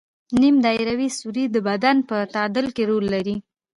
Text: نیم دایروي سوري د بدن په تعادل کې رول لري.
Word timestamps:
نیم 0.41 0.55
دایروي 0.65 1.09
سوري 1.19 1.45
د 1.51 1.55
بدن 1.67 1.97
په 2.09 2.15
تعادل 2.33 2.65
کې 2.75 2.83
رول 2.89 3.05
لري. 3.15 3.35